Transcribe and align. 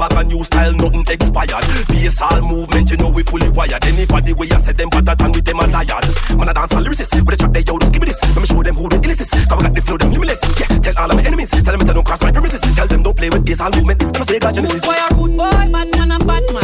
Got 0.00 0.16
a 0.16 0.24
new 0.24 0.42
style, 0.44 0.72
nothing 0.72 1.04
expired. 1.06 1.64
Base 1.88 2.20
all 2.22 2.40
movement, 2.40 2.90
you 2.90 2.96
know 2.96 3.10
we 3.10 3.22
fully 3.22 3.50
wired. 3.50 3.84
Anybody 3.84 4.32
way 4.32 4.48
I 4.50 4.58
said 4.62 4.78
them 4.78 4.88
better 4.88 5.14
than 5.14 5.32
with 5.32 5.44
them 5.44 5.60
a 5.60 5.66
liar. 5.66 6.00
Man 6.38 6.48
a 6.48 6.54
dance 6.54 6.72
all 6.72 6.82
lyricist, 6.82 7.20
with 7.20 7.34
a 7.34 7.36
track 7.36 7.52
they 7.52 7.60
yo, 7.60 7.76
give 7.76 8.00
me 8.00 8.08
this. 8.08 8.16
Let 8.34 8.40
me 8.40 8.46
show 8.46 8.62
them 8.62 8.76
who 8.76 8.88
the 8.88 8.96
illest 8.96 9.20
is. 9.20 9.28
Cause 9.28 9.58
we 9.58 9.62
got 9.62 9.74
the 9.74 9.82
flow, 9.82 9.98
them 9.98 10.10
limitless. 10.12 10.40
Yeah, 10.58 10.78
tell 10.80 10.96
all 10.96 11.10
of 11.10 11.16
my 11.16 11.22
enemies, 11.22 11.50
tell 11.50 11.64
them 11.64 11.80
to 11.80 11.92
don't 11.92 12.06
cross 12.06 12.22
my 12.22 12.32
premises. 12.32 12.62
Tell 12.74 12.86
them 12.86 13.02
don't 13.02 13.14
play 13.14 13.28
with 13.28 13.44
this 13.44 13.60
all 13.60 13.70
movement, 13.76 14.02
it's 14.02 14.10
gonna 14.10 14.24
say 14.24 14.38
God 14.38 14.54
Genesis. 14.54 14.80
Boy, 14.80 14.96
a 14.96 15.14
root 15.20 15.36
boy, 15.36 15.50
Batman 15.68 16.10
a 16.12 16.18
Batman. 16.18 16.40
Hot 16.50 16.59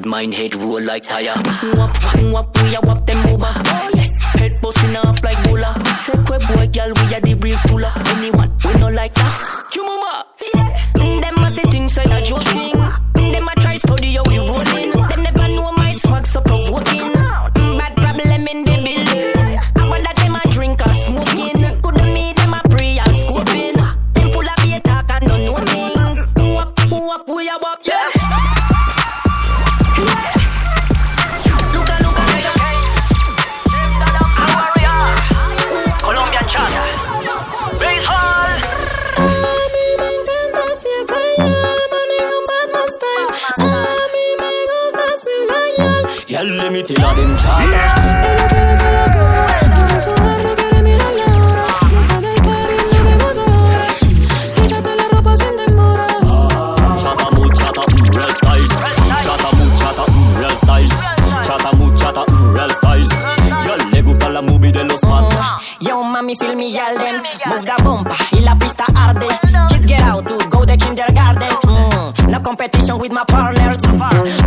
bad 0.00 0.08
mind 0.08 0.34
head 0.34 0.54
roll 0.56 0.82
like 0.82 1.02
tire. 1.02 1.34
Wap, 1.74 1.96
wap, 2.32 2.62
we 2.62 2.74
a 2.74 2.80
wap 2.80 3.06
them 3.06 3.22
booba. 3.24 3.52
Oh 3.66 3.90
yes. 3.94 4.10
Head 4.34 4.52
busting 4.62 4.96
off 4.96 5.22
like 5.22 5.42
bula. 5.44 5.74
Take 6.04 6.28
we 6.28 6.38
boy, 6.46 6.66
girl, 6.68 6.92
we 6.94 7.14
a 7.14 7.20
the 7.20 7.34
real 7.40 7.56
stooler. 7.56 7.92
Anyone 8.16 8.56
we 8.64 8.72
no 8.80 8.88
like 8.88 9.14
that? 9.14 9.70
You 9.74 9.84
mama. 9.84 10.19
Mami, 66.30 66.38
feel 66.38 66.56
me 66.56 66.70
yelden. 66.72 67.22
Move 67.46 67.64
the 67.64 67.82
bomba 67.82 68.16
y 68.32 68.40
la 68.40 68.56
pista 68.56 68.84
arde. 68.94 69.26
Kids 69.68 69.86
get 69.86 70.00
out 70.02 70.24
to 70.26 70.38
go 70.48 70.64
the 70.64 70.76
kindergarten. 70.76 71.48
Mm, 71.64 72.28
no 72.30 72.40
competition 72.40 72.98
with 72.98 73.12
my 73.12 73.24
partners. 73.24 73.78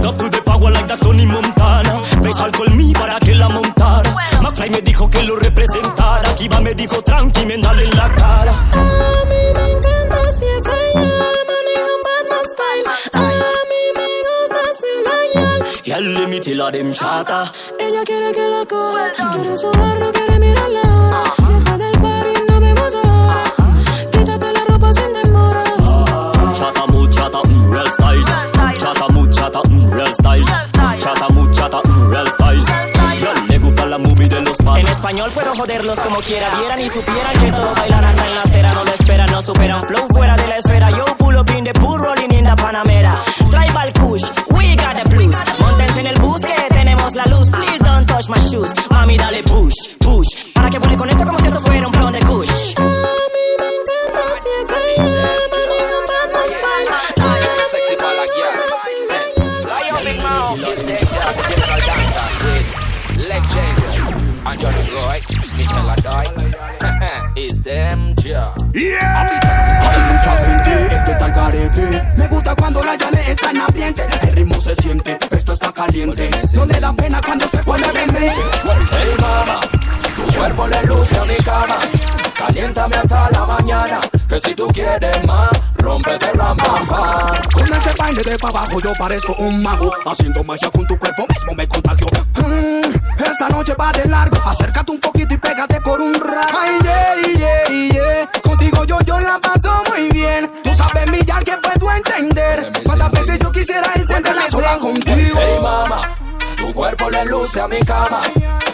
Top 0.02 0.18
to 0.18 0.30
the 0.30 0.42
power 0.46 0.72
like 0.72 0.88
that 0.88 1.00
Tony 1.02 1.26
Montana. 1.26 2.02
Ves 2.22 2.40
alcohol 2.40 2.72
mi 2.76 2.94
para 2.94 3.20
que 3.20 3.36
la 3.36 3.50
montara. 3.50 4.16
McFly 4.42 4.70
me 4.70 4.82
dijo 4.82 5.10
que 5.10 5.24
lo 5.24 5.36
representara. 5.36 6.36
Kiva 6.36 6.62
me 6.62 6.74
dijo 6.74 7.02
tranqui, 7.02 7.46
me 7.46 7.58
dale 7.58 7.84
en 7.84 7.98
la 7.98 8.16
cara. 8.16 8.52
A 8.52 9.26
mí 9.30 9.44
me 9.56 9.72
encanta 9.72 10.24
si 10.38 10.46
es 10.46 10.66
ella, 10.66 11.30
maneja 11.50 11.90
un 11.96 12.02
Batman 12.08 12.46
style. 12.52 12.88
A 13.14 13.20
mí 13.70 13.82
me 13.98 14.08
gusta 14.28 14.62
si 14.80 14.94
la 16.00 16.28
me 16.28 16.40
them 16.72 16.94
chata. 16.94 17.52
Ella 17.80 18.04
quiere 18.06 18.32
que 18.32 18.48
la 18.48 18.66
coja, 18.66 19.32
quiere 19.34 19.58
sudarlo, 19.58 20.12
quiere 20.12 20.40
mirarla 20.40 20.82
ahora. 20.82 21.43
Español 35.04 35.32
puedo 35.34 35.54
joderlos 35.54 36.00
como 36.00 36.22
quiera. 36.22 36.50
Vieran 36.60 36.80
y 36.80 36.88
supieran 36.88 37.38
que 37.38 37.48
esto 37.48 37.74
bailar 37.76 38.06
hasta 38.06 38.26
en 38.26 38.36
la 38.36 38.42
acera. 38.42 38.74
No 38.74 38.86
lo 38.86 38.94
esperan, 38.94 39.32
no 39.34 39.42
superan. 39.42 39.86
Flow 39.86 40.08
fuera 40.14 40.38
de 40.38 40.48
la 40.48 40.58
esfera. 40.58 40.92
Yo 40.92 41.04
pull 41.18 41.36
up 41.36 41.50
in 41.50 41.66
the 41.66 41.74
pool, 41.74 42.00
rolling 42.00 42.32
in 42.32 42.46
the 42.46 42.56
Panamera. 42.56 43.20
Tribal 43.52 43.92
Kush, 44.00 44.24
we 44.52 44.78
got 44.78 44.96
the 44.96 45.10
blues. 45.10 45.36
Montense 45.60 46.00
en 46.00 46.08
el 46.08 46.16
bus 46.22 46.40
que 46.40 46.56
tenemos 46.74 47.16
la 47.16 47.26
luz. 47.26 47.50
Please 47.50 47.80
don't 47.80 48.08
touch 48.08 48.30
my 48.30 48.40
shoes. 48.48 48.74
Mami, 48.92 49.18
dale 49.18 49.44
push, 49.44 49.76
push. 50.00 50.54
Para 50.54 50.70
que 50.70 50.80
vuele 50.80 50.96
con 50.96 51.10
esto 51.10 51.26
como 51.26 51.40
si 51.40 51.48
esto 51.48 51.60
fuera 51.60 51.86
un 51.86 51.92
plan 51.92 52.14
de 52.14 52.20
Johnny 64.58 64.84
Boy, 64.92 65.20
Michelle 65.58 65.90
Adoy. 65.90 66.26
It's 67.36 67.60
them 67.62 68.16
Joe. 68.16 68.54
Hay 68.74 70.00
mucha 70.12 70.36
gente, 70.46 70.96
esto 70.96 71.12
está 71.12 71.26
al 71.26 71.32
garete. 71.34 72.04
Me 72.18 72.28
gusta 72.28 72.56
cuando 72.56 72.84
la 72.84 72.96
llave 72.96 73.32
está 73.32 73.52
en 73.52 73.62
ambiente. 73.62 74.04
El 74.22 74.32
ritmo 74.36 74.60
se 74.62 74.76
siente, 74.76 75.18
esto 75.32 75.54
está 75.54 75.72
caliente. 75.72 76.30
No 76.54 76.66
le 76.66 76.80
da 76.80 76.94
pena 76.94 77.20
cuando 77.26 77.48
se 77.48 77.58
pone 77.60 77.92
vencente. 77.92 78.34
Hey 78.92 79.16
mama, 79.20 79.60
tu 80.16 80.34
cuerpo 80.34 80.68
le 80.68 80.84
luce 80.84 81.18
a 81.18 81.26
mi 81.26 81.36
cama. 81.36 81.78
Caliéntame 82.38 82.96
hasta 82.96 83.30
la 83.32 83.46
mañana. 83.46 84.00
Que 84.28 84.40
si 84.40 84.56
tú 84.56 84.68
quieres 84.68 85.24
más, 85.26 85.50
rompe 85.78 86.16
ese 86.16 86.32
ram 86.34 86.58
pam 86.58 86.88
pam. 86.88 87.42
Con 87.54 87.64
ese 87.64 87.94
baile 87.98 88.24
de 88.24 88.38
pa' 88.38 88.50
abajo 88.50 88.80
yo 88.82 88.92
parezco 88.98 89.36
un 89.38 89.62
mago 89.62 89.92
Haciendo 90.06 90.44
magia 90.44 90.70
con 90.72 90.88
tu 90.88 90.98
cuerpo 90.98 91.26
mismo 91.28 91.54
me 91.56 91.68
contagio 91.68 92.08
Mm, 92.40 92.93
Esta 93.44 93.58
noche 93.58 93.76
va 93.78 93.92
de 93.92 94.08
largo 94.08 94.38
Acércate 94.46 94.90
un 94.90 95.00
poquito 95.02 95.34
y 95.34 95.38
pégate 95.38 95.82
por 95.82 96.00
un 96.00 96.14
rato 96.14 96.58
Ay, 96.58 96.80
yeah, 96.82 97.38
yeah, 97.38 97.90
yeah 97.92 98.30
Contigo 98.42 98.86
yo, 98.86 98.98
yo 99.02 99.20
la 99.20 99.38
paso 99.38 99.84
muy 99.90 100.08
bien 100.12 100.50
Tú 100.64 100.70
sabes, 100.74 101.12
mi 101.12 101.20
yal, 101.26 101.44
que 101.44 101.58
puedo 101.58 101.92
entender 101.92 102.72
Cuántas 102.86 103.12
veces 103.12 103.40
yo 103.40 103.52
quisiera 103.52 103.86
encenderla 103.96 104.50
sola 104.50 104.80
contigo 104.80 105.38
Hey 105.38 105.60
mama, 105.62 106.16
tu 106.56 106.72
cuerpo 106.72 107.10
le 107.10 107.26
luce 107.26 107.60
a 107.60 107.68
mi 107.68 107.80
cama. 107.82 108.22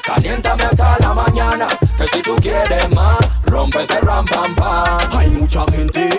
Caliéntame 0.05 0.63
hasta 0.63 0.97
la 0.99 1.13
mañana. 1.13 1.67
Que 1.97 2.07
si 2.07 2.21
tú 2.21 2.35
quieres 2.35 2.89
más, 2.91 3.17
rompe 3.45 3.81
ese 3.83 3.99
ram 4.01 4.25
pam 4.25 4.53
pam. 4.55 4.99
Hay 5.17 5.29
mucha 5.29 5.65
gente, 5.71 6.18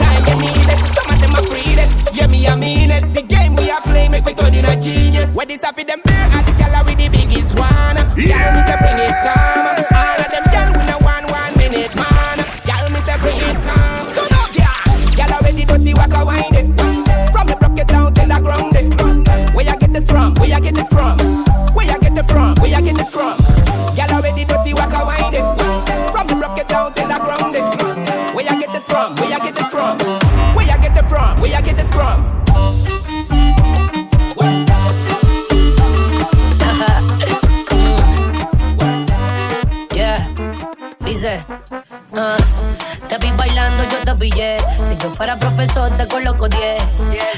Si 44.87 44.97
yo 44.97 45.09
fuera 45.11 45.37
profesor, 45.37 45.89
te 45.97 46.07
coloco 46.07 46.47
10. 46.47 46.83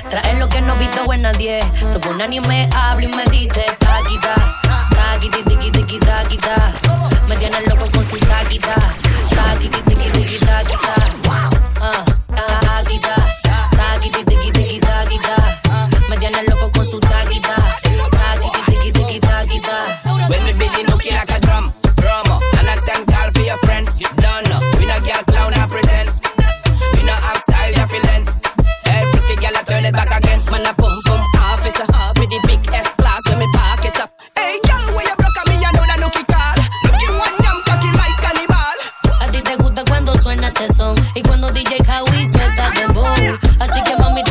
Traes 0.09 0.39
lo 0.39 0.47
que 0.49 0.61
no 0.61 0.75
he 0.75 0.79
visto 0.79 1.13
en 1.13 1.21
nadie. 1.23 1.59
Soy 1.91 2.01
un 2.09 2.21
anime, 2.21 2.69
hablo 2.75 3.05
y 3.05 3.13
me 3.13 3.25
dice 3.25 3.65
taquita. 3.79 4.35
Taquiti, 4.91 5.43
tiqui, 5.43 5.71
tiqui, 5.71 5.99
taquita. 5.99 6.71
Me 7.27 7.35
tienes 7.35 7.67
loco 7.67 7.89
con 7.91 8.09
su 8.09 8.17
taquita. 8.17 8.75
Taquita. 9.29 9.83
Ah, 11.81 12.59
taquita. 12.61 13.15
Taquita. 14.79 15.59
Me 16.09 16.17
tienes 16.17 16.49
loco 16.49 16.71
con 16.71 16.89
su 16.89 16.99
taquita. 16.99 17.55
Taquiti, 18.11 18.61
tiqui, 18.67 18.91
tiqui, 18.91 19.19
taquita. 19.19 20.01
When 20.29 20.45
the 20.45 20.53
baby 20.53 20.83
no 20.89 20.97
quiere 20.97 21.19
Malawi 42.03 42.29
suelta 42.29 42.69
dembow. 42.71 43.39
Así 43.59 43.81
que 43.83 43.95
mami, 43.95 44.23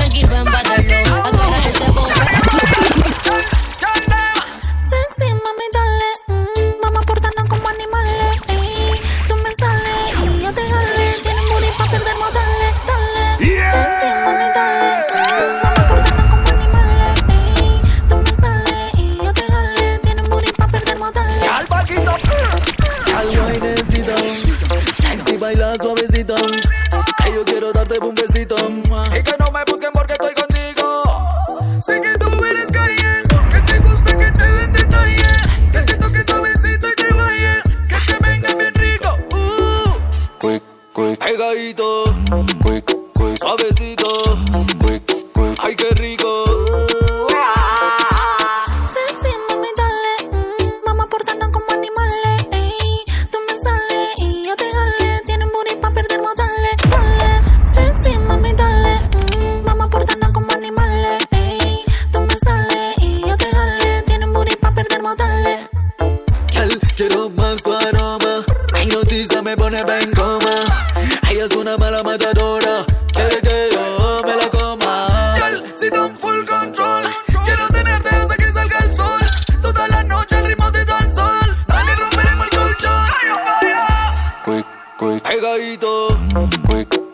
Quick 42.42 42.81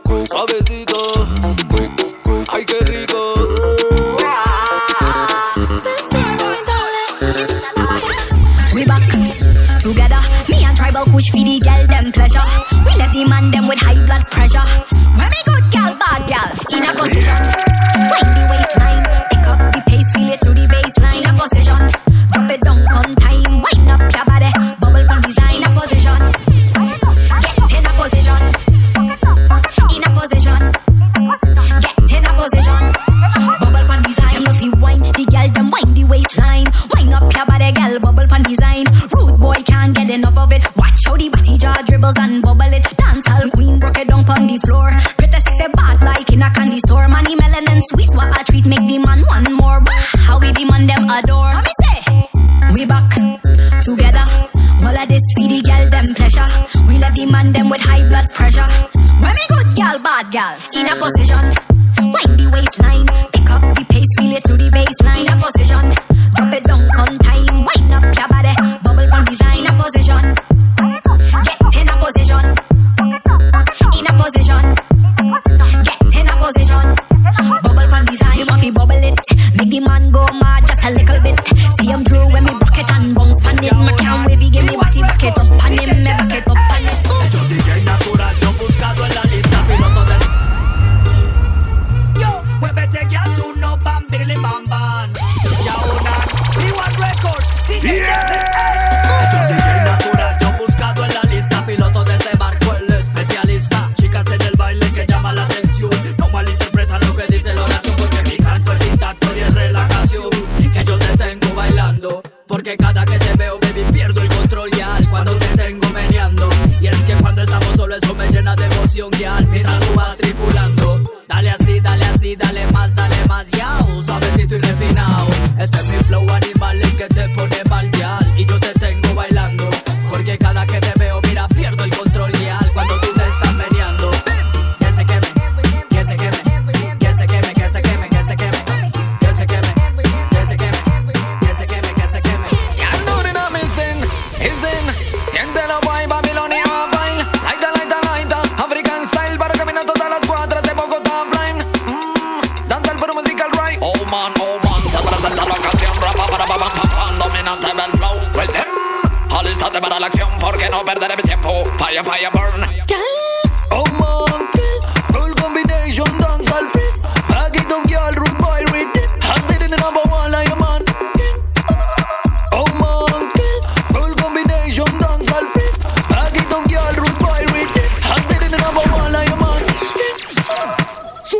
quick. 0.09 0.33
Obviously 0.33 0.88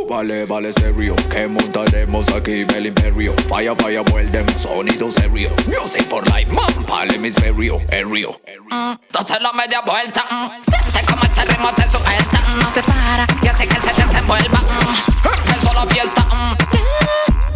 vale 0.09 0.73
serio 0.73 1.15
Que 1.29 1.47
montaremos 1.47 2.27
aquí 2.33 2.65
el 2.75 2.85
imperio 2.87 3.35
Fire, 3.47 3.75
fire, 3.77 4.01
vuelven 4.11 4.47
sonido 4.57 5.09
serio 5.11 5.51
Music 5.67 6.03
for 6.09 6.23
life, 6.33 6.51
man, 6.51 6.83
pa'l 6.85 7.11
hemisferio 7.13 7.79
Aéreo 7.91 8.39
Mm, 8.71 8.93
tú 9.11 9.23
te 9.23 9.39
lo 9.39 9.51
media 9.53 9.81
vuelta. 9.81 10.23
mm. 10.29 10.51
Siente 10.61 11.11
como 11.11 11.23
este 11.23 11.43
ritmo 11.45 11.69
te 11.73 11.87
sujeta. 11.87 12.39
mm. 12.39 12.59
No 12.61 12.69
se 12.69 12.83
para 12.83 13.25
y 13.41 13.47
hace 13.47 13.67
que 13.67 13.75
se 13.79 13.93
desenvuelva. 13.93 14.59
mm. 14.59 15.39
Empezó 15.39 15.73
la 15.73 15.85
fiesta. 15.87 16.21
mm. 16.21 16.55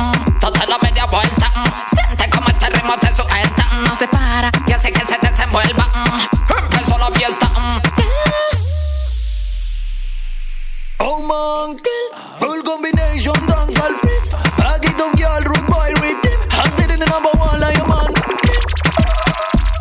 Mm, 0.04 0.40
Tú 0.40 0.52
te 0.52 0.66
lo 0.68 0.80
media 0.82 1.06
vuelta. 1.06 1.52
mm. 1.56 1.96
Siente 1.96 2.30
como 2.36 2.50
este 2.50 2.68
ritmo 2.72 2.98
te 2.98 3.14
sujeta. 3.14 3.68
mm. 3.74 3.84
No 3.86 3.96
se 3.96 4.08
para 4.08 4.50
y 4.66 4.72
hace 4.72 4.92
que 4.92 5.02
se 5.06 5.18
desenvuelva. 5.22 5.88
mm. 5.94 6.64
Empezó 6.64 6.98
la 6.98 7.12
fiesta. 7.12 7.52
Oh 11.06 11.20
man, 11.20 11.78
kill 11.80 12.08
Full 12.40 12.64
combination 12.64 13.36
dance 13.46 13.78
al 13.78 13.94
freeze 14.00 14.32
Back 14.56 14.86
it 14.86 15.02
up, 15.02 15.18
girl, 15.20 15.44
root 15.52 15.68
boy 15.68 15.92
rhythm. 16.00 16.40
Hands 16.50 16.76
did 16.76 16.92
in 16.92 17.00
the 17.00 17.06
number 17.08 17.30
one 17.38 17.60
like 17.60 17.78
a 17.78 17.86
man 17.92 18.08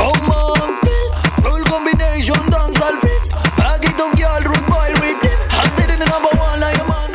Oh 0.02 0.18
man, 0.26 0.80
kill 0.82 1.08
Full 1.44 1.62
combination 1.70 2.42
dance 2.50 2.80
al 2.82 2.96
freeze 2.98 3.30
Back 3.56 3.84
it 3.84 4.00
up, 4.00 4.16
girl, 4.18 4.42
root 4.50 4.66
boy 4.66 4.90
rhythm. 4.98 5.38
Hands 5.48 5.74
did 5.74 5.90
in 5.90 5.98
the 6.00 6.06
number 6.06 6.34
one 6.42 6.58
like 6.58 6.78
a 6.82 6.86
man 6.90 7.10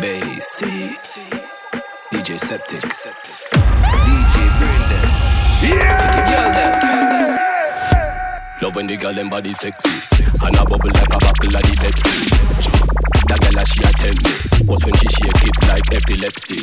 Bass 0.00 0.62
DJ 2.10 2.38
Septic. 2.38 2.82
DJ 2.82 3.41
Love 8.72 8.76
when 8.76 8.86
the 8.86 8.96
girl 8.96 9.12
them 9.12 9.28
body 9.28 9.52
sexy. 9.52 10.00
And 10.44 10.56
a 10.56 10.64
bubble 10.64 10.88
like 10.96 11.12
a 11.12 11.18
buckle 11.20 11.52
of 11.52 11.60
the 11.60 11.76
Pepsi. 11.76 12.24
That 13.28 13.40
girl 13.44 13.60
a 13.60 13.64
she 13.68 13.84
a 13.84 13.90
tell 14.00 14.16
me 14.16 14.32
Was 14.64 14.80
when 14.88 14.96
she 14.96 15.08
shake 15.12 15.44
it 15.44 15.56
like 15.68 15.84
epilepsy. 15.92 16.56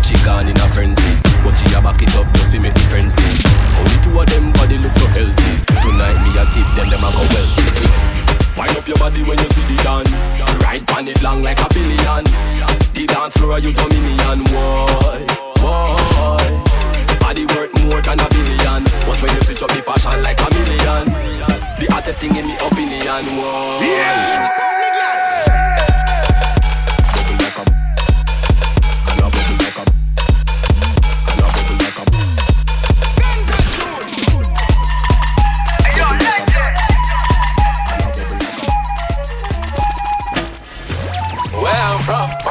She 0.00 0.16
gone 0.24 0.48
in 0.48 0.56
a 0.56 0.66
frenzy 0.72 1.12
But 1.44 1.52
she 1.52 1.68
a 1.76 1.80
back 1.84 2.00
it 2.00 2.08
up 2.16 2.24
just 2.32 2.52
to 2.52 2.58
make 2.60 2.72
the 2.72 2.84
frenzy. 2.88 3.20
The 3.20 3.96
two 4.00 4.16
of 4.16 4.24
them 4.32 4.48
body 4.56 4.80
look 4.80 4.96
so 4.96 5.04
healthy. 5.12 5.52
Tonight 5.84 6.18
me 6.24 6.30
a 6.40 6.44
tip 6.48 6.68
them 6.72 6.88
them 6.88 7.04
a 7.04 7.10
go 7.12 7.24
well. 7.36 7.48
Wind 8.56 8.76
up 8.80 8.88
your 8.88 8.96
body 8.96 9.20
when 9.28 9.36
you 9.36 9.48
see 9.52 9.66
the 9.68 9.76
dance 9.84 10.08
Right 10.64 10.80
pan 10.88 11.08
it 11.08 11.20
long 11.20 11.44
like 11.44 11.60
a 11.60 11.68
billion. 11.68 12.24
The 12.96 13.04
dance 13.04 13.36
floor 13.36 13.60
you 13.60 13.76
dominion 13.76 14.40
Boy, 14.48 15.20
boy 15.60 16.63
Body 17.24 17.46
worth 17.56 17.72
more 17.84 18.02
than 18.02 18.20
a 18.20 18.28
billion 18.28 18.82
What's 19.08 19.22
when 19.22 19.32
you 19.34 19.40
switch 19.40 19.62
up 19.62 19.70
the 19.70 19.80
fashion 19.80 20.22
like 20.22 20.38
a 20.44 20.48
million 20.52 21.08
The 21.80 21.86
hottest 21.88 22.20
thing 22.20 22.36
in 22.36 22.46
the 22.46 22.66
opinion 22.66 23.24
Whoa. 23.40 23.80
Yeah. 23.80 24.64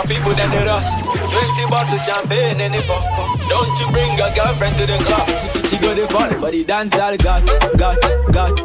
People 0.06 0.34
them 0.34 0.52
the 0.52 0.66
rush. 0.66 1.04
Twenty 1.08 1.66
bottles 1.70 2.06
champagne 2.06 2.60
in 2.60 2.74
the 2.74 2.82
pop. 2.82 3.23
Don't 3.54 3.80
you 3.80 3.88
bring 3.92 4.14
a 4.20 4.34
girlfriend 4.34 4.76
to 4.78 4.86
the 4.88 4.98
club? 5.06 5.28
She, 5.30 5.48
she 5.70 5.78
go 5.78 5.94
the 5.94 6.08
fall 6.08 6.34
for 6.42 6.50
the 6.50 6.64
dance 6.64 6.98
all 6.98 7.16
got, 7.18 7.46
got, 7.78 8.02
got, 8.34 8.58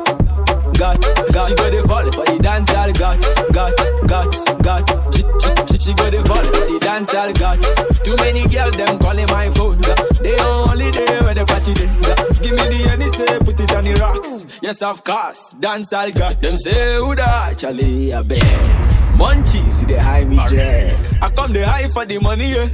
got, 0.81 0.97
got. 1.29 1.49
She 1.49 1.55
go 1.61 1.69
the 1.69 1.85
fall 1.87 2.09
for 2.17 2.25
the 2.25 2.39
dance 2.41 2.73
all 2.73 2.93
got, 2.97 3.21
got, 3.53 3.77
got, 4.09 4.33
got. 4.65 4.83
She, 5.13 5.21
she, 5.45 5.51
she, 5.69 5.79
she 5.79 5.93
go 5.93 6.09
the 6.09 6.25
fall 6.25 6.41
for 6.41 6.65
the 6.73 6.79
dance 6.81 7.13
all 7.13 7.31
got. 7.35 7.61
Too 8.03 8.17
many 8.17 8.49
girls 8.49 8.77
them 8.79 8.99
calling 8.99 9.27
my 9.27 9.51
phone. 9.51 9.79
got. 9.83 10.01
They 10.25 10.39
only 10.41 10.91
there 10.91 11.23
when 11.23 11.37
the 11.37 11.45
party 11.45 11.75
day. 11.75 11.93
got. 12.01 12.41
Give 12.41 12.53
me 12.57 12.65
the 12.73 12.81
any 12.89 13.45
put 13.45 13.61
it 13.61 13.75
on 13.75 13.85
the 13.85 13.95
rocks. 14.01 14.47
Yes 14.63 14.81
of 14.81 15.05
course, 15.05 15.53
dance 15.61 15.93
all 15.93 16.11
got. 16.13 16.41
Them 16.41 16.57
say 16.57 16.97
who 16.97 17.15
the 17.15 17.29
actually 17.29 18.13
a 18.13 18.25
bad. 18.25 19.19
Munchies, 19.19 19.87
they 19.87 19.99
high 19.99 20.25
me 20.25 20.41
dread. 20.49 20.97
I 21.21 21.29
come 21.29 21.53
the 21.53 21.67
high 21.67 21.89
for 21.89 22.07
the 22.07 22.19
money, 22.21 22.53
yeah. 22.53 22.69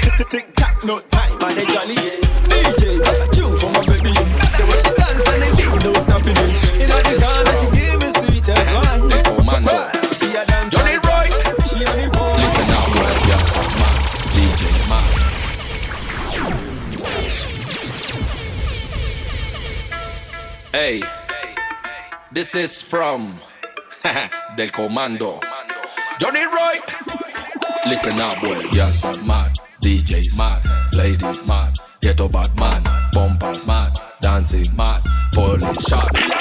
No 0.86 1.00
time, 1.00 1.40
and 1.42 1.56
they 1.58 1.64
jolly, 1.66 1.94
yeah. 1.94 2.20
DJ, 2.50 2.98
that's 3.02 3.22
a 3.24 3.28
tune 3.34 3.56
for 3.56 3.70
my 3.70 3.80
baby, 3.86 4.10
yeah. 4.10 4.56
The 4.58 4.64
way 4.68 4.78
she 4.84 4.92
dance 5.00 5.28
and 5.28 5.40
they 5.42 5.50
beat, 5.56 5.72
no 5.84 5.92
stopping 5.94 6.36
it. 6.36 6.50
In 6.82 6.88
the 6.88 6.94
corner, 7.24 7.54
she 7.60 7.66
give 7.74 7.96
me 8.00 8.08
sweet 8.12 8.48
as 8.48 8.68
wine. 8.70 9.02
Oh 9.26 9.42
man, 9.42 9.62
no. 9.64 9.72
Oh. 9.72 10.12
She 10.12 10.28
a 10.36 10.44
dance. 10.44 10.72
Johnny 10.74 10.96
Roy. 10.96 11.26
She 11.70 11.80
on 11.86 11.96
the 11.96 12.06
phone. 12.12 12.36
Listen 12.36 12.66
now, 12.68 12.84
boy, 12.94 13.12
yeah, 13.28 13.42
man, 13.80 13.96
DJ 14.34 14.62
man. 14.90 15.06
Hey, 20.72 21.02
this 22.30 22.54
is 22.54 22.82
from 22.82 23.40
Del 24.56 24.68
Comando. 24.68 25.40
Johnny 26.18 26.44
Roy. 26.44 26.78
Listen 27.86 28.18
now, 28.18 28.34
boy, 28.42 28.60
yes, 28.72 29.02
mad. 29.26 29.63
DJs 29.84 30.38
mad, 30.38 30.62
ladies 30.94 31.46
mad, 31.46 31.78
ghetto 32.00 32.26
bad 32.26 32.48
man, 32.56 32.82
bumpers 33.12 33.66
mad, 33.66 33.92
dancing 34.18 34.64
mad, 34.74 35.02
police 35.34 35.76
shot. 35.86 36.10
La 36.14 36.40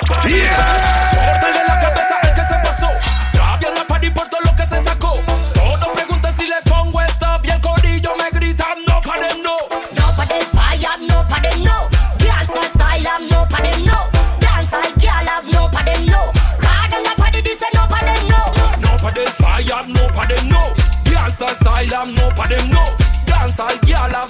cabeza 1.81 2.15
al 2.21 2.33
que 2.33 2.43
se 2.45 2.55
pasó. 2.63 2.87
Rabia 3.33 3.67
en 3.67 3.75
la 3.75 3.85
party 3.85 4.11
por 4.11 4.29
todo 4.29 4.39
lo 4.45 4.55
que 4.55 4.65
se 4.65 4.81
sacó. 4.85 5.19
Todos 5.55 5.89
preguntan 5.93 6.33
si 6.37 6.47
le 6.47 6.61
pongo 6.63 7.01
esta 7.01 7.37
bien 7.39 7.59
corillo. 7.59 8.11
Me 8.15 8.31
gritan 8.31 8.77
no 8.87 9.01
pa' 9.01 9.19
them 9.19 9.43
no. 9.43 9.57
No 9.91 10.13
fire, 10.13 10.87
no 11.01 11.27
them 11.27 11.63
no. 11.65 11.89
Gangsta 12.19 12.61
style, 12.73 13.05
I'm 13.05 13.27
no 13.27 13.45
them 13.45 13.83
no. 13.83 14.09
Girl, 14.39 15.27
have 15.27 15.51
no 15.51 15.67
for 15.67 15.83
them 15.83 16.05
no. 16.05 16.31
Rag 16.61 16.93
la 16.93 17.13
party, 17.17 17.41
this 17.41 17.59
a 17.61 17.67
no 17.75 17.87
them 17.89 18.25
no. 18.29 18.41
No 18.79 18.97
pa' 19.03 19.11
them 19.11 19.27
fire, 19.35 19.85
no 19.89 20.07
pa' 20.15 20.27
them 20.27 20.47
no. 20.47 20.73
Gangsta 21.03 21.49
style, 21.59 21.93
I'm 21.93 22.15
no 22.15 22.29
no. 22.71 22.92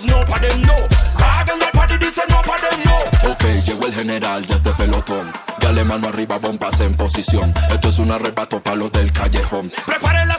No 0.05 0.25
pa' 0.25 0.39
them 0.39 0.61
no. 0.61 0.75
Rag 1.17 1.49
en 1.49 1.59
la 1.59 1.71
party, 1.71 1.97
dice 1.97 2.21
no 2.29 2.41
pa' 2.41 2.57
them 2.57 2.79
no. 2.85 3.31
Ok, 3.31 3.43
llegó 3.65 3.87
el 3.87 3.93
general 3.93 4.45
de 4.45 4.55
este 4.55 4.71
pelotón. 4.71 5.31
Dale 5.59 5.83
mano 5.83 6.09
arriba, 6.09 6.37
bombas 6.37 6.79
en 6.81 6.95
posición. 6.95 7.53
Esto 7.69 7.89
es 7.89 7.99
un 7.99 8.11
arrebato 8.11 8.61
para 8.61 8.75
los 8.75 8.91
del 8.91 9.11
callejón. 9.13 9.71
Preparen 9.85 10.27
la 10.27 10.37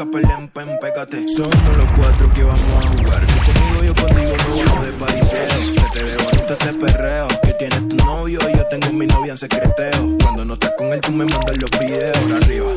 Pégate. 0.00 1.28
Somos 1.28 1.76
los 1.76 1.92
cuatro 1.92 2.32
que 2.32 2.42
vamos 2.42 2.84
a 2.84 2.88
jugar. 2.88 3.20
Tú 3.26 3.52
conmigo, 3.52 3.84
yo 3.84 3.94
contigo, 3.94 4.32
no 4.48 4.64
vamos 4.64 4.86
de 4.86 4.92
pariseo. 4.92 5.48
Se 5.74 5.90
te 5.92 6.04
ve 6.04 6.16
bonito 6.16 6.54
ese 6.54 6.72
perreo. 6.72 7.28
Que 7.42 7.52
tienes 7.52 7.86
tu 7.86 7.96
novio 7.96 8.38
y 8.48 8.56
yo 8.56 8.66
tengo 8.68 8.92
mi 8.94 9.06
novia 9.06 9.32
en 9.32 9.38
secreteo. 9.38 10.16
Cuando 10.22 10.46
no 10.46 10.54
estás 10.54 10.72
con 10.78 10.86
él, 10.86 11.02
tú 11.02 11.12
me 11.12 11.26
mandas 11.26 11.54
los 11.58 11.70
videos. 11.78 12.16
Por 12.16 12.32
arriba, 12.32 12.70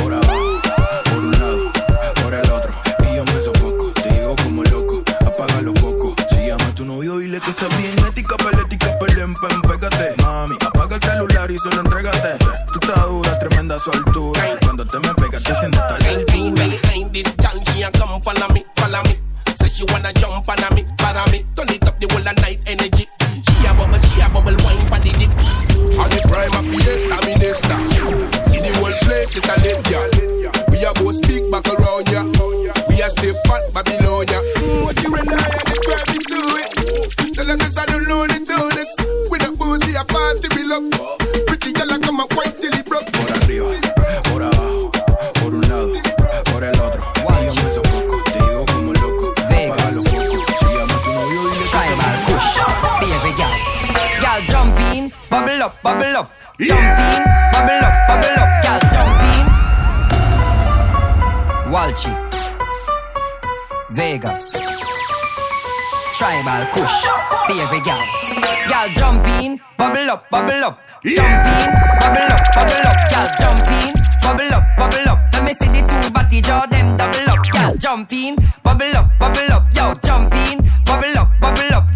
por 0.00 0.12
abajo, 0.14 0.60
por 1.06 1.18
un 1.18 1.32
lado, 1.32 1.72
por 2.22 2.34
el 2.34 2.50
otro. 2.52 2.72
Y 3.02 3.16
yo 3.16 3.24
me 3.24 3.42
sofoco, 3.42 3.90
te 4.00 4.12
digo 4.14 4.36
como 4.44 4.62
loco. 4.62 5.02
Apaga 5.26 5.60
los 5.62 5.80
focos. 5.80 6.14
Si 6.30 6.46
llama 6.46 6.64
a 6.66 6.74
tu 6.76 6.84
novio, 6.84 7.18
dile 7.18 7.40
que 7.40 7.50
estás 7.50 7.76
bien. 7.78 7.98
Ética, 7.98 8.36
pelética, 8.36 8.96
pelem, 9.00 9.34
pem, 9.34 9.60
pégate. 9.62 10.14
Mami, 10.22 10.56
apaga 10.64 10.94
el 10.94 11.02
celular 11.02 11.50
y 11.50 11.58
solo 11.58 11.80
entrégate. 11.80 12.44
Tú 12.72 12.78
estás 12.80 13.06
dura, 13.08 13.38
tremenda 13.40 13.76
su 13.80 13.90
follow 18.22 18.48
me, 18.54 18.64
follow 18.76 19.02
me. 19.04 19.14
Say 19.52 19.68
she 19.68 19.84
wanna 19.92 20.12
jump 20.14 20.48
on 20.48 20.74
me. 20.74 20.89
bubble 55.40 55.62
up, 55.62 55.82
bubble 55.82 56.16
up. 56.16 56.30
Jump 56.60 56.80
yeah. 56.80 57.16
in, 57.16 57.24
bubble 57.52 57.84
up, 57.86 57.94
bubble 58.08 58.38
up, 58.42 58.50
girl, 58.64 58.80
jump 58.92 59.22
in. 59.32 59.44
Walchi, 61.72 62.12
Vegas, 63.90 64.52
Tribal 66.14 66.66
Kush, 66.72 66.96
favorite 67.46 67.84
gal. 67.84 68.04
Gal, 68.68 68.88
jump 68.92 69.26
in, 69.40 69.60
bubble 69.78 70.10
up, 70.10 70.28
bubble 70.30 70.64
up. 70.64 70.78
Jump 71.04 71.46
in, 71.56 71.70
bubble 72.00 72.32
up, 72.34 72.42
bubble 72.54 72.84
up, 72.84 72.98
gal, 73.10 73.28
jump 73.40 73.70
in, 73.80 73.94
bubble 74.22 74.52
up, 74.52 74.64
bubble 74.76 75.08
up. 75.08 75.18
Let 75.32 75.44
me 75.44 75.52
see 75.54 75.68
the 75.68 75.80
two 75.88 76.10
body 76.12 76.40
jaw, 76.42 76.66
them 76.66 76.96
double 76.98 77.30
up, 77.30 77.42
gal, 77.50 77.76
jump 77.76 78.12
in, 78.12 78.36
bubble 78.62 78.94
up, 78.94 79.18
bubble 79.18 79.52
up, 79.52 79.64
yo, 79.74 79.94
jump 80.04 80.34
in, 80.34 80.70
bubble 80.84 81.18
up, 81.18 81.30
bubble 81.40 81.74
up. 81.74 81.89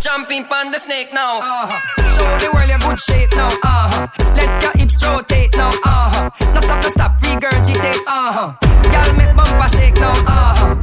Jumping 0.00 0.44
pon 0.44 0.70
the 0.70 0.78
snake 0.78 1.12
now. 1.12 1.40
Uh-huh. 1.40 1.74
Show 2.14 2.38
the 2.38 2.54
world 2.54 2.68
your 2.68 2.78
good 2.78 3.00
shape 3.00 3.32
now. 3.34 3.48
Uh-huh. 3.48 4.06
Let 4.36 4.62
your 4.62 4.72
hips 4.72 5.04
rotate 5.04 5.56
now. 5.56 5.70
Uh-huh. 5.84 6.30
No 6.54 6.60
stop, 6.60 6.82
no 6.82 6.88
stop, 6.90 7.20
regurgitate. 7.20 8.02
Uh-huh. 8.06 8.54
Gal 8.82 9.12
make 9.16 9.34
bumper 9.34 9.68
shake 9.68 9.96
now. 9.96 10.12
Uh-huh. 10.12 10.77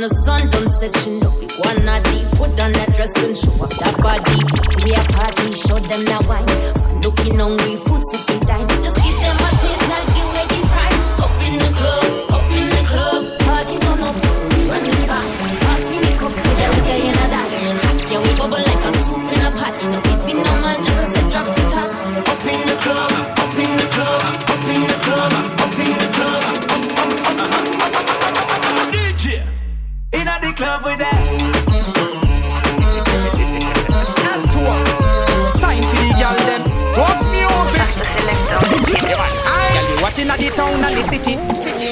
The 0.00 0.08
sun 0.24 0.48
don't 0.48 0.70
set 0.70 0.94
you 1.04 1.20
know 1.20 1.28
we 1.36 1.46
wanna 1.60 2.00
deep. 2.08 2.24
Put 2.40 2.56
on 2.56 2.72
that 2.72 2.94
dress 2.94 3.12
and 3.20 3.36
show 3.36 3.52
off 3.60 3.74
that 3.84 3.96
body. 4.00 4.40
We 4.80 4.96
a 4.96 5.02
party, 5.12 5.52
show 5.52 5.76
them 5.76 6.04
that 6.08 6.24
Inna 30.40 30.52
the 30.52 30.56
club 30.56 30.84
with 30.84 30.98
that. 30.98 31.16
It's 35.42 35.58
time 35.58 35.82
for 35.82 35.96
the 36.00 36.12
girl 36.16 36.36
them. 36.48 36.62
What's 36.96 37.26
music? 37.28 37.90
Girl, 39.74 39.88
you 39.88 39.96
what 40.00 40.18
inna 40.18 40.36
the 40.36 40.48
town 40.56 40.84
and 40.84 40.96
the 40.96 41.02
city. 41.02 41.32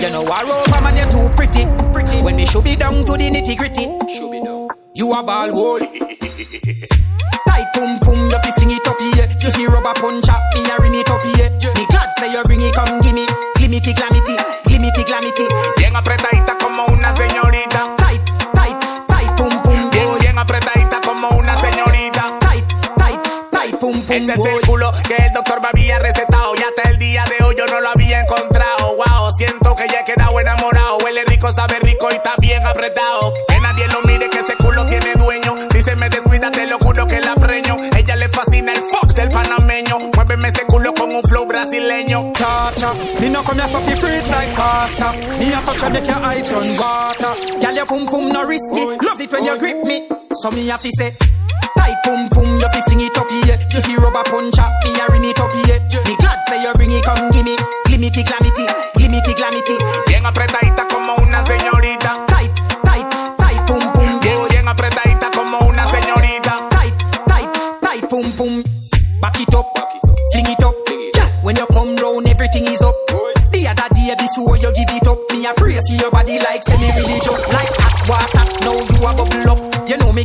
You 0.00 0.10
know 0.10 0.22
war 0.22 0.44
over 0.44 0.80
man, 0.80 0.96
you're 0.96 1.10
too 1.10 1.28
pretty. 1.36 1.66
Pretty. 1.92 2.22
When 2.22 2.36
me 2.36 2.46
should 2.46 2.64
be 2.64 2.76
down 2.76 3.04
to 3.04 3.12
the 3.12 3.28
nitty 3.28 3.56
gritty. 3.56 3.84
Should 4.14 4.30
be 4.30 4.40
down. 4.40 4.68
You 4.94 5.12
a 5.12 5.22
ball 5.22 5.52
wall. 5.52 5.80
Tight 5.80 7.68
pum 7.74 7.98
pum, 8.00 8.16
you 8.16 8.38
fi 8.40 8.50
fling 8.56 8.72
it 8.72 8.88
up 8.88 8.98
here. 8.98 9.28
You 9.40 9.50
fi 9.50 9.66
rubber 9.66 9.94
punch 10.00 10.28
up, 10.28 10.40
me 10.54 10.64
a 10.70 10.78
ring 10.80 10.94
it 10.94 11.10
up 11.10 11.22
here. 11.36 11.50
Me 11.76 11.84
glad 11.86 12.16
say 12.16 12.32
you 12.32 12.42
bring 12.44 12.62
it, 12.62 12.74
come 12.74 13.00
gimme. 13.02 13.26
Glimity 13.56 13.92
glamity, 13.94 14.36
glimity 14.64 15.04
glamity. 15.04 15.48
Este 24.10 24.32
es 24.32 24.38
el 24.38 24.60
culo 24.66 24.90
que 25.06 25.16
el 25.16 25.32
doctor 25.32 25.60
me 25.60 25.68
había 25.68 25.98
recetado. 25.98 26.54
Y 26.56 26.62
hasta 26.62 26.88
el 26.88 26.98
día 26.98 27.24
de 27.26 27.44
hoy 27.44 27.54
yo 27.58 27.66
no 27.66 27.80
lo 27.80 27.90
había 27.90 28.20
encontrado. 28.22 28.96
Wow, 28.96 29.32
siento 29.36 29.76
que 29.76 29.86
ya 29.88 30.00
he 30.00 30.04
quedado 30.04 30.40
enamorado. 30.40 30.98
Huele 31.04 31.24
rico, 31.26 31.52
sabe 31.52 31.78
rico 31.80 32.08
y 32.10 32.14
está 32.14 32.34
bien 32.40 32.66
apretado. 32.66 33.34
Que 33.48 33.60
nadie 33.60 33.86
lo 33.88 34.00
mire, 34.02 34.30
que 34.30 34.38
ese 34.38 34.56
culo 34.56 34.86
tiene 34.86 35.12
dueño. 35.14 35.56
Si 35.72 35.82
se 35.82 35.94
me 35.94 36.08
descuida, 36.08 36.50
te 36.50 36.66
lo 36.66 36.78
juro 36.78 37.06
que 37.06 37.20
la 37.20 37.34
preño. 37.34 37.76
Ella 37.96 38.16
le 38.16 38.28
fascina 38.30 38.72
el 38.72 38.80
fuck 38.80 39.12
del 39.12 39.28
panameño. 39.28 39.98
Muéveme 40.14 40.48
ese 40.48 40.64
culo 40.64 40.94
con 40.94 41.14
un 41.14 41.22
flow 41.22 41.46
brasileño. 41.46 42.32
Torture. 42.32 43.20
Me 43.20 43.28
no 43.28 43.44
come 43.44 43.68
so 43.68 43.78
preach 43.80 44.30
like 44.30 44.54
pastor. 44.56 45.12
Me 45.38 45.52
a 45.52 45.60
touch 45.60 45.82
and 45.82 45.92
make 45.92 46.06
your 46.06 46.24
eyes 46.24 46.50
run 46.50 46.76
water. 46.78 47.34
Girl, 47.60 47.74
your 47.74 47.86
pum 47.86 48.06
pum 48.06 48.30
no 48.30 48.42
risky. 48.44 48.86
Love 49.04 49.20
it 49.20 49.30
when 49.32 49.44
you 49.44 49.58
grip 49.58 49.84
me. 49.84 50.17
So 50.32 50.50
me 50.50 50.70
a 50.70 50.76
fi 50.78 50.90
say. 50.90 51.12
Tight 51.76 51.96
pum 52.04 52.28
pum, 52.28 52.44
you 52.44 52.68
fi 52.72 52.80
fling 52.86 53.00
it 53.00 53.16
up 53.16 53.28
here. 53.30 53.58
You 53.72 53.80
fi 53.80 53.96
rubber 53.96 54.22
punch 54.28 54.58
up, 54.58 54.70
me 54.84 54.92
a 55.00 55.06
ring 55.10 55.24
it 55.24 55.40
up 55.40 55.50
here. 55.64 55.80
Me 56.04 56.16
glad 56.16 56.38
say 56.46 56.62
you 56.62 56.72
bring 56.74 56.92
it, 56.92 57.02
come 57.04 57.30
gimme. 57.32 57.56
Glimity 57.86 58.22
glamity, 58.24 58.66
glimity 58.94 59.34
glamity. 59.34 59.76
Bien 60.06 60.24
apretadita 60.26 60.86
como 60.88 61.16
una 61.16 61.44
señorita. 61.44 62.26
Tight, 62.26 62.52
tight, 62.84 63.08
tight 63.38 63.66
pum 63.66 63.80
pum. 63.92 64.20
Bien, 64.20 64.38
bien 64.50 64.68
apretadita 64.68 65.30
como 65.30 65.58
una 65.60 65.86
señorita. 65.90 66.68
Tight, 66.70 66.94
tight, 67.26 67.48
tight 67.80 68.08
pum 68.08 68.30
pum. 68.32 68.62
Back 69.20 69.40
it 69.40 69.54
up, 69.54 69.66
fling 70.32 70.46
it 70.46 70.62
up. 70.62 70.74
Yeah, 71.14 71.28
when 71.42 71.56
you 71.56 71.66
come 71.72 71.96
round, 71.96 72.28
everything 72.28 72.64
is 72.68 72.82
up. 72.82 72.94
The 73.50 73.66
other 73.66 73.88
day 73.94 74.14
before 74.14 74.56
you 74.58 74.70
give 74.76 74.92
it 74.92 75.08
up, 75.08 75.18
me 75.32 75.46
a 75.46 75.54
pray 75.54 75.74
for 75.74 75.96
your 75.96 76.10
body 76.10 76.38
like 76.38 76.62
semi 76.62 76.92
religious, 76.94 77.42
like 77.52 77.72
hot 77.80 77.96
water. 78.06 78.44
Now 78.62 78.76
you 78.76 79.06
a 79.06 79.10
bubble 79.16 79.37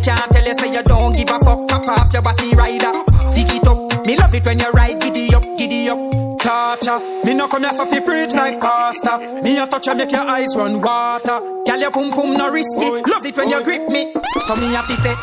can't 0.03 0.31
tell 0.31 0.45
you 0.45 0.53
say 0.53 0.71
you 0.73 0.83
don't 0.83 1.15
give 1.15 1.29
a 1.29 1.39
fuck. 1.39 1.67
Pop 1.67 1.87
off 1.87 2.13
your 2.13 2.21
body 2.21 2.53
rider, 2.55 2.91
pick 3.33 3.49
it 3.55 3.67
up. 3.67 4.05
Me 4.05 4.17
love 4.17 4.35
it 4.35 4.45
when 4.45 4.59
you 4.59 4.69
ride 4.71 4.99
giddy 4.99 5.33
up, 5.33 5.43
giddy 5.57 5.89
up. 5.89 5.97
Torture. 6.43 6.99
Me 7.23 7.33
no 7.33 7.47
come 7.47 7.63
here 7.63 7.71
so 7.71 7.85
fi 7.85 8.01
preach 8.01 8.33
like 8.35 8.59
pastor. 8.59 9.17
Me 9.41 9.57
a 9.57 9.65
touch 9.65 9.87
you 9.87 9.95
make 9.95 10.11
your 10.11 10.27
eyes 10.27 10.55
run 10.57 10.81
water. 10.81 11.39
Girl 11.65 11.79
your 11.79 11.91
pum 11.91 12.11
pum 12.11 12.35
no 12.35 12.51
risky. 12.51 12.99
Love 13.07 13.25
it 13.25 13.37
when 13.37 13.49
you 13.49 13.63
grip 13.63 13.87
me. 13.87 14.11
So 14.43 14.55
me 14.55 14.75
a 14.75 14.83
fi 14.83 14.95
say. 14.95 15.15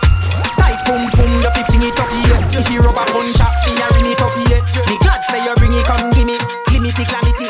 Tight 0.56 0.80
pum 0.88 1.10
pum, 1.12 1.30
you 1.44 1.50
fi 1.52 1.62
fling 1.68 1.84
it 1.84 2.00
up 2.00 2.08
here. 2.24 2.40
If 2.56 2.70
you 2.72 2.80
rubber 2.80 3.04
punch 3.12 3.40
up, 3.40 3.52
me 3.68 3.76
a 3.76 3.86
ring 3.92 4.12
it 4.12 4.22
up 4.24 4.32
here. 4.48 4.62
Me 4.88 4.96
glad 5.04 5.20
say 5.28 5.44
you 5.44 5.54
bring 5.56 5.74
it, 5.76 5.84
come 5.84 6.10
gimme. 6.16 6.38
Glimity 6.72 7.04
glamity, 7.04 7.46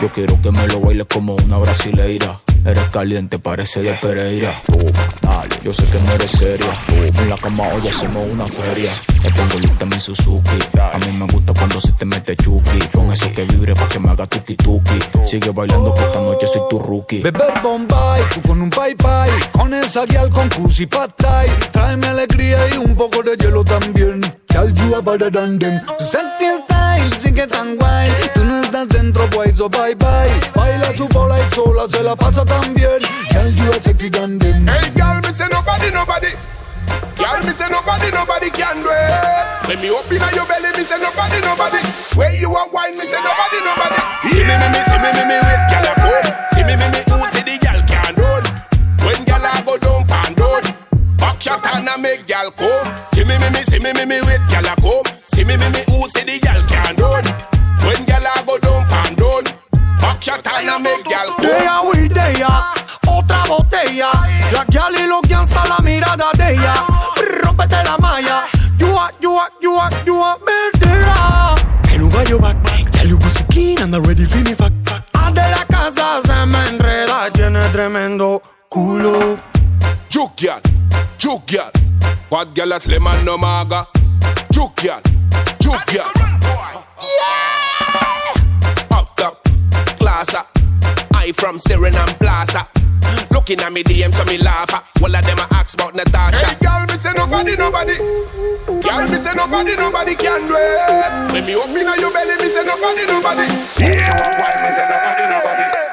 Yo 0.00 0.12
quiero 0.12 0.40
que 0.40 0.52
me 0.52 0.66
lo 0.68 0.80
bailes 0.80 1.06
como 1.12 1.34
una 1.34 1.58
brasileira. 1.58 2.40
Eres 2.64 2.88
caliente, 2.90 3.40
parece 3.40 3.82
de 3.82 3.94
Pereira. 3.94 4.62
Toma, 4.66 5.08
dale, 5.22 5.56
yo 5.64 5.72
sé 5.72 5.86
que 5.86 5.98
no 5.98 6.12
eres 6.12 6.30
seria. 6.30 6.70
En 7.16 7.28
la 7.28 7.36
cama 7.36 7.64
hoy 7.74 7.88
hacemos 7.88 8.30
una 8.30 8.46
feria. 8.46 8.92
Ya 9.22 9.34
tengo 9.34 9.58
lista 9.58 9.86
mi 9.86 9.98
Suzuki. 9.98 10.58
A 10.78 10.98
mí 10.98 11.12
me 11.16 11.26
gusta 11.26 11.52
cuando 11.52 11.80
se 11.80 11.92
te 11.94 12.04
mete 12.04 12.36
chuki. 12.36 12.78
Con 12.92 13.12
eso 13.12 13.32
que 13.32 13.44
vibre 13.44 13.74
pa' 13.74 13.88
que 13.88 13.98
me 13.98 14.10
haga 14.10 14.28
tuki 14.28 14.54
tuki. 14.54 14.98
Sigue 15.26 15.50
bailando 15.50 15.92
que 15.92 16.02
esta 16.02 16.20
noche 16.20 16.46
soy 16.46 16.62
tu 16.70 16.78
rookie. 16.78 17.22
Beber 17.22 17.60
Bombay, 17.60 18.22
tú 18.32 18.40
con 18.42 18.62
un 18.62 18.70
pai 18.70 18.94
pai 18.94 19.30
Con 19.50 19.74
esa 19.74 20.06
guial 20.06 20.30
con 20.30 20.48
thai 20.48 21.48
Tráeme 21.72 22.06
alegría 22.06 22.58
y 22.72 22.78
un 22.78 22.94
poco 22.94 23.22
de 23.22 23.36
hielo 23.36 23.64
también 23.64 24.20
Girl, 24.58 24.70
you 24.70 24.94
are 24.96 25.02
better 25.02 25.30
than 25.30 25.56
them 25.60 25.78
Tu 25.86 26.04
sexy 26.04 26.50
style 26.66 27.12
sigue 27.22 27.46
tan 27.46 27.76
guay 27.78 28.10
Tú 28.34 28.42
no 28.42 28.60
estás 28.60 28.88
dentro, 28.88 29.30
pues 29.30 29.56
so 29.56 29.66
oh, 29.66 29.68
bye 29.68 29.94
bye 29.94 30.34
Baila 30.52 30.96
su 30.96 31.06
bola 31.06 31.38
y 31.38 31.54
sola 31.54 31.86
se 31.88 32.02
la 32.02 32.16
pasa 32.16 32.44
tan 32.44 32.74
bien 32.74 32.98
Girl, 33.30 33.52
you 33.54 33.70
are 33.70 33.80
sexy 33.80 34.08
than 34.10 34.36
them 34.40 34.66
Hey, 34.66 34.90
girl, 34.96 35.20
me 35.22 35.30
say 35.30 35.46
nobody, 35.46 35.92
nobody. 35.92 36.34
Girl, 37.14 37.44
me 37.44 37.50
say 37.52 37.68
nobody, 37.70 38.10
nobody 38.10 38.50
can 38.50 38.82
do 38.82 38.90
it. 38.90 39.68
When 39.68 39.80
me 39.80 39.90
open 39.90 40.22
up 40.22 40.34
your 40.34 40.46
belly, 40.46 40.70
me 40.76 40.82
say 40.82 40.98
nobody, 40.98 41.38
nobody. 41.40 41.78
Where 42.18 42.34
you 42.34 42.50
are 42.50 42.68
wine, 42.70 42.98
me 42.98 43.04
say 43.04 43.22
nobody, 43.22 43.58
nobody. 43.62 44.00
See 44.26 44.42
me, 44.42 44.54
me, 44.58 44.66
me, 44.74 44.80
see 44.86 44.98
me, 44.98 45.10
me, 45.14 45.22
me, 45.22 45.57
tremendo 78.18 78.42
culo. 78.68 79.38
Juke 80.08 80.46
girl, 80.46 80.60
juke 81.18 81.46
girl. 81.46 82.72
A 82.72 82.80
slim 82.80 83.06
and 83.06 83.24
no 83.24 83.38
maga? 83.38 83.86
Juke 84.50 84.82
girl. 84.82 85.00
Yeah. 85.90 86.10
Up 88.90 89.16
top, 89.16 89.42
class 89.98 90.34
up. 90.34 90.48
I 91.14 91.32
from 91.32 91.58
Suriname 91.58 92.18
Plaza. 92.18 92.66
Looking 93.30 93.60
at 93.60 93.72
me 93.72 93.82
DM 93.82 94.12
so 94.12 94.24
me 94.24 94.38
laugh 94.38 94.74
at. 94.74 94.84
All 95.00 95.14
of 95.14 95.24
them 95.24 95.38
a 95.38 95.46
ask 95.54 95.74
about 95.74 95.94
Natasha. 95.94 96.46
Hey 96.46 96.56
girl, 96.60 96.86
me 96.86 96.98
say 96.98 97.12
nobody, 97.12 97.56
nobody. 97.56 97.96
Girl, 97.96 99.08
me 99.08 99.16
say 99.16 99.34
nobody, 99.34 99.76
nobody 99.76 100.14
can 100.16 100.48
do 100.48 100.56
it. 100.56 101.32
When 101.32 101.46
me 101.46 101.54
open 101.54 101.86
up 101.86 101.98
your 101.98 102.12
belly, 102.12 102.36
me 102.36 102.48
say 102.48 102.64
nobody, 102.64 103.06
nobody. 103.06 103.46
Yeah. 103.78 104.40
Why 104.40 104.52
me 104.62 104.70
say 104.74 104.88
nobody, 104.90 105.24
nobody. 105.30 105.87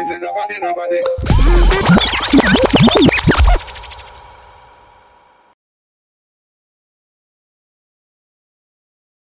me 0.00 0.06
say 0.06 0.18
nobody, 0.18 0.58
nobody. 0.60 1.00